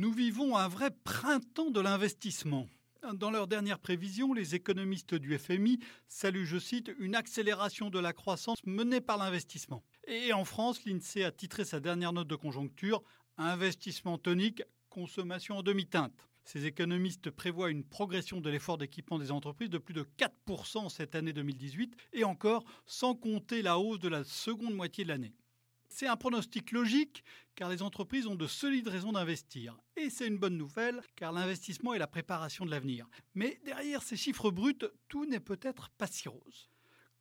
Nous 0.00 0.12
vivons 0.14 0.56
un 0.56 0.66
vrai 0.66 0.90
printemps 1.04 1.70
de 1.70 1.78
l'investissement. 1.78 2.66
Dans 3.12 3.30
leur 3.30 3.46
dernière 3.46 3.78
prévision, 3.78 4.32
les 4.32 4.54
économistes 4.54 5.14
du 5.14 5.36
FMI 5.38 5.78
saluent, 6.08 6.46
je 6.46 6.58
cite, 6.58 6.90
une 6.98 7.14
accélération 7.14 7.90
de 7.90 7.98
la 7.98 8.14
croissance 8.14 8.56
menée 8.64 9.02
par 9.02 9.18
l'investissement. 9.18 9.84
Et 10.06 10.32
en 10.32 10.46
France, 10.46 10.86
l'INSEE 10.86 11.24
a 11.24 11.30
titré 11.30 11.66
sa 11.66 11.80
dernière 11.80 12.14
note 12.14 12.28
de 12.28 12.34
conjoncture 12.34 13.02
Investissement 13.36 14.16
tonique, 14.16 14.62
consommation 14.88 15.58
en 15.58 15.62
demi-teinte. 15.62 16.30
Ces 16.44 16.64
économistes 16.64 17.28
prévoient 17.28 17.70
une 17.70 17.84
progression 17.84 18.40
de 18.40 18.48
l'effort 18.48 18.78
d'équipement 18.78 19.18
des 19.18 19.30
entreprises 19.30 19.68
de 19.68 19.76
plus 19.76 19.92
de 19.92 20.06
4% 20.16 20.88
cette 20.88 21.14
année 21.14 21.34
2018 21.34 21.94
et 22.14 22.24
encore 22.24 22.64
sans 22.86 23.14
compter 23.14 23.60
la 23.60 23.78
hausse 23.78 23.98
de 23.98 24.08
la 24.08 24.24
seconde 24.24 24.72
moitié 24.72 25.04
de 25.04 25.10
l'année. 25.10 25.34
C'est 25.92 26.06
un 26.06 26.16
pronostic 26.16 26.70
logique 26.70 27.24
car 27.56 27.68
les 27.68 27.82
entreprises 27.82 28.26
ont 28.26 28.36
de 28.36 28.46
solides 28.46 28.88
raisons 28.88 29.12
d'investir. 29.12 29.76
Et 29.96 30.08
c'est 30.08 30.28
une 30.28 30.38
bonne 30.38 30.56
nouvelle 30.56 31.02
car 31.16 31.32
l'investissement 31.32 31.92
est 31.92 31.98
la 31.98 32.06
préparation 32.06 32.64
de 32.64 32.70
l'avenir. 32.70 33.06
Mais 33.34 33.60
derrière 33.64 34.02
ces 34.02 34.16
chiffres 34.16 34.50
bruts, 34.50 34.78
tout 35.08 35.26
n'est 35.26 35.40
peut-être 35.40 35.90
pas 35.90 36.06
si 36.06 36.28
rose. 36.28 36.70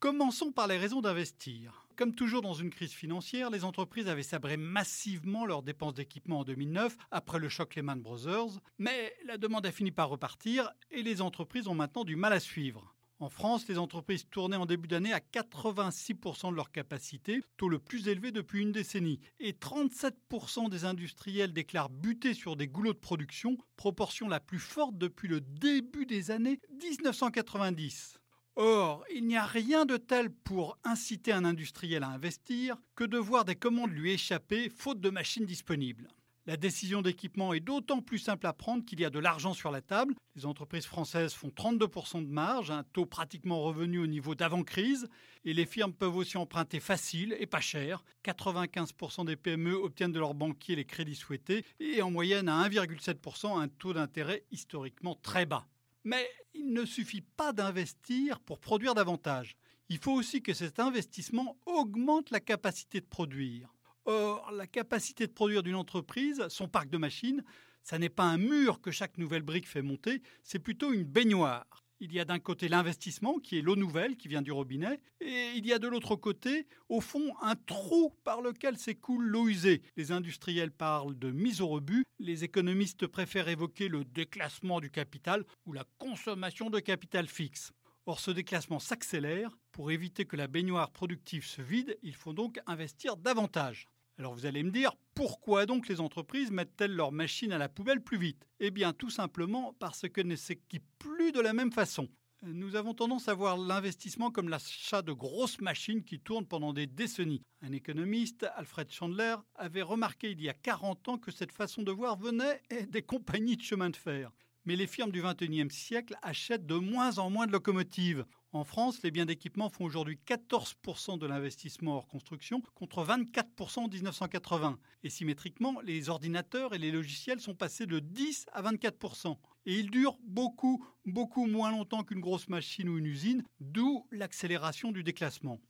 Commençons 0.00 0.52
par 0.52 0.66
les 0.66 0.76
raisons 0.76 1.00
d'investir. 1.00 1.86
Comme 1.96 2.14
toujours 2.14 2.42
dans 2.42 2.52
une 2.52 2.68
crise 2.68 2.92
financière, 2.92 3.48
les 3.48 3.64
entreprises 3.64 4.08
avaient 4.08 4.22
sabré 4.22 4.58
massivement 4.58 5.46
leurs 5.46 5.62
dépenses 5.62 5.94
d'équipement 5.94 6.40
en 6.40 6.44
2009 6.44 6.98
après 7.10 7.38
le 7.38 7.48
choc 7.48 7.76
Lehman 7.76 8.02
Brothers, 8.02 8.60
mais 8.78 9.14
la 9.24 9.38
demande 9.38 9.64
a 9.64 9.72
fini 9.72 9.92
par 9.92 10.10
repartir 10.10 10.70
et 10.90 11.02
les 11.02 11.22
entreprises 11.22 11.68
ont 11.68 11.74
maintenant 11.74 12.04
du 12.04 12.16
mal 12.16 12.34
à 12.34 12.40
suivre. 12.40 12.95
En 13.18 13.30
France, 13.30 13.66
les 13.66 13.78
entreprises 13.78 14.26
tournaient 14.30 14.56
en 14.56 14.66
début 14.66 14.88
d'année 14.88 15.14
à 15.14 15.20
86% 15.20 16.50
de 16.50 16.56
leur 16.56 16.70
capacité, 16.70 17.40
taux 17.56 17.70
le 17.70 17.78
plus 17.78 18.08
élevé 18.08 18.30
depuis 18.30 18.60
une 18.60 18.72
décennie. 18.72 19.20
Et 19.40 19.52
37% 19.52 20.68
des 20.68 20.84
industriels 20.84 21.54
déclarent 21.54 21.88
buter 21.88 22.34
sur 22.34 22.56
des 22.56 22.68
goulots 22.68 22.92
de 22.92 22.98
production, 22.98 23.56
proportion 23.76 24.28
la 24.28 24.38
plus 24.38 24.58
forte 24.58 24.98
depuis 24.98 25.28
le 25.28 25.40
début 25.40 26.04
des 26.04 26.30
années 26.30 26.60
1990. 26.82 28.18
Or, 28.56 29.02
il 29.14 29.26
n'y 29.26 29.36
a 29.36 29.46
rien 29.46 29.86
de 29.86 29.96
tel 29.96 30.30
pour 30.30 30.78
inciter 30.84 31.32
un 31.32 31.46
industriel 31.46 32.02
à 32.02 32.08
investir 32.08 32.76
que 32.94 33.04
de 33.04 33.16
voir 33.16 33.46
des 33.46 33.56
commandes 33.56 33.92
lui 33.92 34.12
échapper 34.12 34.68
faute 34.68 35.00
de 35.00 35.10
machines 35.10 35.46
disponibles. 35.46 36.08
La 36.48 36.56
décision 36.56 37.02
d'équipement 37.02 37.52
est 37.54 37.60
d'autant 37.60 38.00
plus 38.00 38.20
simple 38.20 38.46
à 38.46 38.52
prendre 38.52 38.84
qu'il 38.84 39.00
y 39.00 39.04
a 39.04 39.10
de 39.10 39.18
l'argent 39.18 39.52
sur 39.52 39.72
la 39.72 39.80
table. 39.80 40.14
Les 40.36 40.46
entreprises 40.46 40.86
françaises 40.86 41.34
font 41.34 41.48
32% 41.48 42.24
de 42.24 42.30
marge, 42.30 42.70
un 42.70 42.84
taux 42.84 43.04
pratiquement 43.04 43.62
revenu 43.62 43.98
au 43.98 44.06
niveau 44.06 44.36
d'avant-crise, 44.36 45.08
et 45.44 45.52
les 45.52 45.66
firmes 45.66 45.92
peuvent 45.92 46.14
aussi 46.14 46.36
emprunter 46.36 46.78
facile 46.78 47.36
et 47.40 47.46
pas 47.46 47.60
cher. 47.60 48.04
95% 48.24 49.26
des 49.26 49.34
PME 49.34 49.74
obtiennent 49.74 50.12
de 50.12 50.20
leurs 50.20 50.34
banquiers 50.34 50.76
les 50.76 50.84
crédits 50.84 51.16
souhaités, 51.16 51.64
et 51.80 52.00
en 52.00 52.12
moyenne 52.12 52.48
à 52.48 52.68
1,7% 52.68 53.60
un 53.60 53.66
taux 53.66 53.92
d'intérêt 53.92 54.44
historiquement 54.52 55.16
très 55.16 55.46
bas. 55.46 55.66
Mais 56.04 56.30
il 56.54 56.72
ne 56.72 56.84
suffit 56.84 57.22
pas 57.22 57.52
d'investir 57.52 58.38
pour 58.38 58.60
produire 58.60 58.94
davantage. 58.94 59.56
Il 59.88 59.98
faut 59.98 60.12
aussi 60.12 60.42
que 60.42 60.54
cet 60.54 60.78
investissement 60.78 61.56
augmente 61.66 62.30
la 62.30 62.38
capacité 62.38 63.00
de 63.00 63.06
produire. 63.06 63.75
Or, 64.08 64.52
la 64.52 64.68
capacité 64.68 65.26
de 65.26 65.32
produire 65.32 65.64
d'une 65.64 65.74
entreprise, 65.74 66.46
son 66.48 66.68
parc 66.68 66.88
de 66.90 66.96
machines, 66.96 67.42
ça 67.82 67.98
n'est 67.98 68.08
pas 68.08 68.22
un 68.22 68.38
mur 68.38 68.80
que 68.80 68.92
chaque 68.92 69.18
nouvelle 69.18 69.42
brique 69.42 69.66
fait 69.66 69.82
monter, 69.82 70.22
c'est 70.44 70.60
plutôt 70.60 70.92
une 70.92 71.02
baignoire. 71.02 71.84
Il 71.98 72.12
y 72.12 72.20
a 72.20 72.24
d'un 72.24 72.38
côté 72.38 72.68
l'investissement, 72.68 73.38
qui 73.38 73.58
est 73.58 73.62
l'eau 73.62 73.74
nouvelle 73.74 74.16
qui 74.16 74.28
vient 74.28 74.42
du 74.42 74.52
robinet, 74.52 75.00
et 75.20 75.52
il 75.56 75.66
y 75.66 75.72
a 75.72 75.80
de 75.80 75.88
l'autre 75.88 76.14
côté, 76.14 76.68
au 76.88 77.00
fond, 77.00 77.34
un 77.40 77.56
trou 77.56 78.12
par 78.22 78.42
lequel 78.42 78.78
s'écoule 78.78 79.24
l'eau 79.24 79.48
usée. 79.48 79.82
Les 79.96 80.12
industriels 80.12 80.70
parlent 80.70 81.18
de 81.18 81.32
mise 81.32 81.60
au 81.60 81.66
rebut, 81.66 82.04
les 82.20 82.44
économistes 82.44 83.08
préfèrent 83.08 83.48
évoquer 83.48 83.88
le 83.88 84.04
déclassement 84.04 84.78
du 84.78 84.90
capital 84.90 85.44
ou 85.64 85.72
la 85.72 85.84
consommation 85.98 86.70
de 86.70 86.78
capital 86.78 87.26
fixe. 87.26 87.72
Or, 88.04 88.20
ce 88.20 88.30
déclassement 88.30 88.78
s'accélère. 88.78 89.58
Pour 89.72 89.90
éviter 89.90 90.26
que 90.26 90.36
la 90.36 90.46
baignoire 90.46 90.92
productive 90.92 91.44
se 91.44 91.60
vide, 91.60 91.98
il 92.02 92.14
faut 92.14 92.32
donc 92.32 92.60
investir 92.66 93.16
davantage. 93.16 93.88
Alors 94.18 94.32
vous 94.32 94.46
allez 94.46 94.62
me 94.62 94.70
dire, 94.70 94.92
pourquoi 95.14 95.66
donc 95.66 95.88
les 95.88 96.00
entreprises 96.00 96.50
mettent-elles 96.50 96.94
leurs 96.94 97.12
machines 97.12 97.52
à 97.52 97.58
la 97.58 97.68
poubelle 97.68 98.02
plus 98.02 98.16
vite? 98.16 98.48
Eh 98.60 98.70
bien 98.70 98.94
tout 98.94 99.10
simplement 99.10 99.74
parce 99.78 100.08
qu'elles 100.08 100.26
ne 100.26 100.36
s'équipent 100.36 100.88
plus 100.98 101.32
de 101.32 101.40
la 101.40 101.52
même 101.52 101.70
façon. 101.70 102.08
Nous 102.42 102.76
avons 102.76 102.94
tendance 102.94 103.28
à 103.28 103.34
voir 103.34 103.58
l'investissement 103.58 104.30
comme 104.30 104.48
l'achat 104.48 105.02
de 105.02 105.12
grosses 105.12 105.60
machines 105.60 106.02
qui 106.02 106.18
tournent 106.18 106.46
pendant 106.46 106.72
des 106.72 106.86
décennies. 106.86 107.42
Un 107.60 107.72
économiste, 107.72 108.46
Alfred 108.56 108.90
Chandler, 108.90 109.36
avait 109.54 109.82
remarqué 109.82 110.30
il 110.30 110.40
y 110.40 110.48
a 110.48 110.54
40 110.54 111.08
ans 111.08 111.18
que 111.18 111.30
cette 111.30 111.52
façon 111.52 111.82
de 111.82 111.92
voir 111.92 112.16
venait 112.16 112.62
des 112.88 113.02
compagnies 113.02 113.56
de 113.56 113.62
chemin 113.62 113.90
de 113.90 113.96
fer. 113.96 114.30
Mais 114.64 114.76
les 114.76 114.86
firmes 114.86 115.12
du 115.12 115.22
XXIe 115.22 115.70
siècle 115.70 116.16
achètent 116.22 116.66
de 116.66 116.74
moins 116.74 117.18
en 117.18 117.30
moins 117.30 117.46
de 117.46 117.52
locomotives. 117.52 118.24
En 118.56 118.64
France, 118.64 119.02
les 119.02 119.10
biens 119.10 119.26
d'équipement 119.26 119.68
font 119.68 119.84
aujourd'hui 119.84 120.18
14% 120.26 121.18
de 121.18 121.26
l'investissement 121.26 121.96
hors 121.96 122.08
construction 122.08 122.62
contre 122.74 123.04
24% 123.04 123.80
en 123.80 123.88
1980. 123.88 124.78
Et 125.02 125.10
symétriquement, 125.10 125.78
les 125.82 126.08
ordinateurs 126.08 126.72
et 126.72 126.78
les 126.78 126.90
logiciels 126.90 127.38
sont 127.38 127.54
passés 127.54 127.84
de 127.84 127.98
10 127.98 128.46
à 128.54 128.62
24%. 128.62 129.36
Et 129.66 129.78
ils 129.78 129.90
durent 129.90 130.16
beaucoup, 130.24 130.82
beaucoup 131.04 131.44
moins 131.44 131.70
longtemps 131.70 132.02
qu'une 132.02 132.20
grosse 132.20 132.48
machine 132.48 132.88
ou 132.88 132.96
une 132.96 133.04
usine, 133.04 133.44
d'où 133.60 134.06
l'accélération 134.10 134.90
du 134.90 135.02
déclassement. 135.04 135.60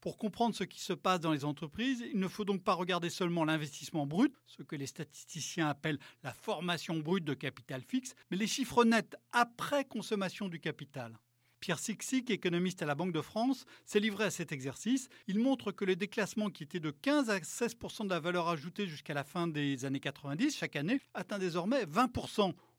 Pour 0.00 0.16
comprendre 0.16 0.54
ce 0.54 0.62
qui 0.62 0.80
se 0.80 0.92
passe 0.92 1.18
dans 1.18 1.32
les 1.32 1.44
entreprises, 1.44 2.04
il 2.08 2.20
ne 2.20 2.28
faut 2.28 2.44
donc 2.44 2.62
pas 2.62 2.74
regarder 2.74 3.10
seulement 3.10 3.44
l'investissement 3.44 4.06
brut, 4.06 4.32
ce 4.46 4.62
que 4.62 4.76
les 4.76 4.86
statisticiens 4.86 5.66
appellent 5.66 5.98
la 6.22 6.32
formation 6.32 7.00
brute 7.00 7.24
de 7.24 7.34
capital 7.34 7.82
fixe, 7.82 8.14
mais 8.30 8.36
les 8.36 8.46
chiffres 8.46 8.84
nets 8.84 9.16
après 9.32 9.84
consommation 9.84 10.48
du 10.48 10.60
capital. 10.60 11.18
Pierre 11.60 11.78
Sixic, 11.78 12.30
économiste 12.30 12.82
à 12.82 12.86
la 12.86 12.94
Banque 12.94 13.12
de 13.12 13.20
France, 13.20 13.66
s'est 13.84 14.00
livré 14.00 14.24
à 14.24 14.30
cet 14.30 14.52
exercice. 14.52 15.08
Il 15.26 15.38
montre 15.38 15.72
que 15.72 15.84
le 15.84 15.96
déclassement 15.96 16.50
qui 16.50 16.62
était 16.62 16.80
de 16.80 16.90
15 16.90 17.30
à 17.30 17.38
16% 17.38 18.04
de 18.04 18.10
la 18.10 18.20
valeur 18.20 18.48
ajoutée 18.48 18.86
jusqu'à 18.86 19.14
la 19.14 19.24
fin 19.24 19.46
des 19.46 19.84
années 19.84 20.00
90 20.00 20.56
chaque 20.56 20.76
année 20.76 21.00
atteint 21.14 21.38
désormais 21.38 21.84
20 21.86 22.08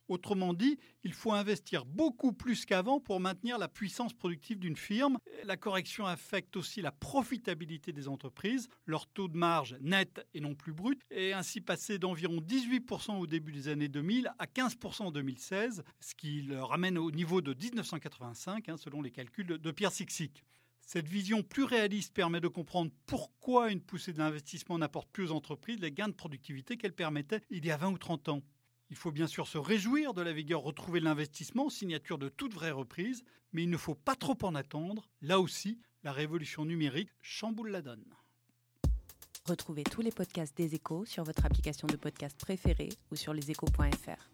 Autrement 0.09 0.55
dit, 0.55 0.79
il 1.03 1.13
faut 1.13 1.31
investir 1.33 1.85
beaucoup 1.85 2.33
plus 2.33 2.65
qu'avant 2.65 2.99
pour 2.99 3.19
maintenir 3.19 3.59
la 3.59 3.67
puissance 3.67 4.11
productive 4.11 4.57
d'une 4.57 4.75
firme. 4.75 5.19
La 5.43 5.55
correction 5.55 6.07
affecte 6.07 6.57
aussi 6.57 6.81
la 6.81 6.91
profitabilité 6.91 7.93
des 7.93 8.07
entreprises. 8.07 8.69
Leur 8.87 9.05
taux 9.05 9.27
de 9.27 9.37
marge 9.37 9.77
net 9.81 10.25
et 10.33 10.41
non 10.41 10.55
plus 10.55 10.73
brut 10.73 10.99
est 11.11 11.33
ainsi 11.33 11.61
passé 11.61 11.99
d'environ 11.99 12.37
18% 12.41 13.19
au 13.19 13.27
début 13.27 13.51
des 13.51 13.67
années 13.67 13.87
2000 13.87 14.33
à 14.39 14.45
15% 14.47 15.03
en 15.03 15.11
2016, 15.11 15.83
ce 15.99 16.15
qui 16.15 16.41
le 16.41 16.63
ramène 16.63 16.97
au 16.97 17.11
niveau 17.11 17.41
de 17.41 17.53
1985, 17.53 18.67
hein, 18.67 18.77
selon 18.77 19.03
les 19.03 19.11
calculs 19.11 19.45
de 19.45 19.71
Pierre 19.71 19.91
Sixic. 19.91 20.43
Cette 20.91 21.07
vision 21.07 21.43
plus 21.43 21.65
réaliste 21.65 22.15
permet 22.15 22.41
de 22.41 22.47
comprendre 22.47 22.89
pourquoi 23.05 23.71
une 23.71 23.79
poussée 23.79 24.11
de 24.11 24.17
l'investissement 24.17 24.79
n'apporte 24.79 25.07
plus 25.11 25.25
aux 25.25 25.33
entreprises 25.33 25.79
les 25.79 25.91
gains 25.91 26.07
de 26.07 26.13
productivité 26.13 26.77
qu'elle 26.77 26.93
permettait 26.93 27.41
il 27.51 27.63
y 27.63 27.69
a 27.69 27.77
20 27.77 27.91
ou 27.91 27.97
30 27.99 28.29
ans. 28.29 28.41
Il 28.89 28.95
faut 28.95 29.11
bien 29.11 29.27
sûr 29.27 29.47
se 29.47 29.57
réjouir 29.57 30.13
de 30.13 30.21
la 30.21 30.33
vigueur 30.33 30.61
retrouvée 30.61 30.99
de 30.99 31.05
l'investissement, 31.05 31.69
signature 31.69 32.17
de 32.17 32.29
toute 32.29 32.53
vraie 32.53 32.71
reprise, 32.71 33.23
mais 33.53 33.63
il 33.63 33.69
ne 33.69 33.77
faut 33.77 33.95
pas 33.95 34.15
trop 34.15 34.37
en 34.41 34.55
attendre. 34.55 35.07
Là 35.21 35.39
aussi, 35.39 35.79
la 36.03 36.11
révolution 36.11 36.65
numérique 36.65 37.09
chamboule 37.21 37.69
la 37.69 37.81
donne. 37.81 38.05
Retrouvez 39.45 39.83
tous 39.83 40.01
les 40.01 40.11
podcasts 40.11 40.55
des 40.57 40.75
échos 40.75 41.05
sur 41.05 41.23
votre 41.23 41.45
application 41.45 41.87
de 41.87 41.95
podcast 41.95 42.39
préférée 42.39 42.89
ou 43.11 43.15
sur 43.15 43.33
leséchos.fr. 43.33 44.29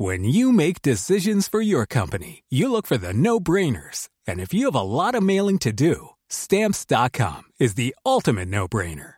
When 0.00 0.22
you 0.22 0.52
make 0.52 0.80
decisions 0.80 1.48
for 1.48 1.60
your 1.60 1.84
company, 1.84 2.44
you 2.48 2.70
look 2.70 2.86
for 2.86 2.98
the 2.98 3.12
no-brainers. 3.12 4.08
And 4.28 4.38
if 4.38 4.54
you 4.54 4.66
have 4.66 4.76
a 4.76 4.82
lot 4.82 5.16
of 5.16 5.24
mailing 5.24 5.58
to 5.60 5.72
do, 5.72 6.10
stamps.com 6.28 7.50
is 7.58 7.74
the 7.74 7.96
ultimate 8.06 8.48
no-brainer. 8.48 9.17